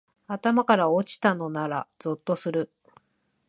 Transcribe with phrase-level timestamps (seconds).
[0.25, 2.71] 頭から落ちたのならゾッとする